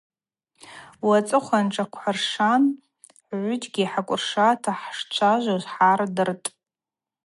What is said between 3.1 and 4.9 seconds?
хӏгӏвыджьгьи хӏакӏвыршата